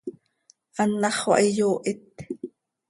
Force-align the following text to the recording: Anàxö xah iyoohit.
Anàxö 0.81 1.19
xah 1.19 1.39
iyoohit. 1.47 2.05